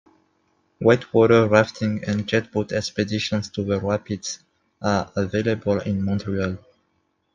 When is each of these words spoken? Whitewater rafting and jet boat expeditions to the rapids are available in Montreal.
Whitewater 0.79 1.47
rafting 1.47 2.03
and 2.05 2.25
jet 2.27 2.51
boat 2.51 2.71
expeditions 2.71 3.51
to 3.51 3.63
the 3.63 3.79
rapids 3.79 4.39
are 4.81 5.11
available 5.15 5.79
in 5.81 6.03
Montreal. 6.03 6.57